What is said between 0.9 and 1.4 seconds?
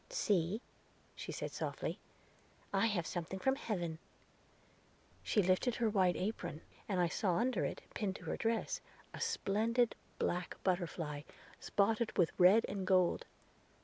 she